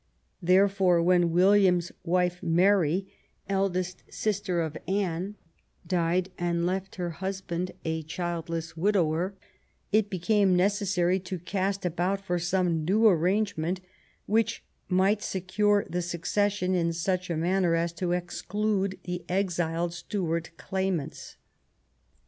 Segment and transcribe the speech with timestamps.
[0.41, 3.13] Therefore when William's wife, Mary,
[3.47, 5.35] eldest sister of Anne,
[5.85, 9.35] died and left her husband a childless widower,
[9.91, 13.79] it became necessary to cast about for some new arrangement
[14.25, 20.49] which might secure the succession in such a manner as to exclude the exiled Stuart
[20.57, 21.35] claimants.